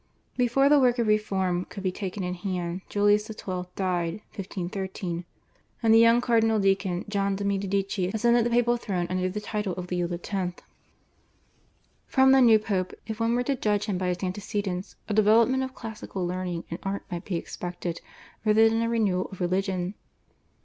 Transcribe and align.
Before 0.35 0.67
the 0.67 0.79
work 0.79 0.97
of 0.97 1.05
reform 1.05 1.65
could 1.65 1.83
be 1.83 1.91
taken 1.91 2.23
in 2.23 2.33
hand 2.33 2.81
Julius 2.89 3.27
XII. 3.27 3.65
died 3.75 4.13
(1513), 4.35 5.25
and 5.83 5.93
the 5.93 5.99
young 5.99 6.21
cardinal 6.21 6.59
deacon, 6.59 7.05
John 7.07 7.35
de' 7.35 7.45
Medici, 7.45 8.09
ascended 8.11 8.43
the 8.43 8.49
papal 8.49 8.77
throne 8.77 9.05
under 9.11 9.29
the 9.29 9.39
title 9.39 9.73
of 9.75 9.91
Leo 9.91 10.09
X. 10.11 10.63
From 12.07 12.31
the 12.31 12.41
new 12.41 12.57
Pope, 12.57 12.93
if 13.05 13.19
one 13.19 13.35
were 13.35 13.43
to 13.43 13.55
judge 13.55 13.85
him 13.85 13.99
by 13.99 14.07
his 14.07 14.23
antecedents, 14.23 14.95
a 15.07 15.13
development 15.13 15.61
of 15.61 15.75
classical 15.75 16.25
learning 16.25 16.63
and 16.71 16.79
art 16.81 17.03
might 17.11 17.25
be 17.25 17.35
expected 17.35 18.01
rather 18.43 18.67
than 18.67 18.81
a 18.81 18.89
renewal 18.89 19.27
of 19.27 19.39
religion. 19.39 19.93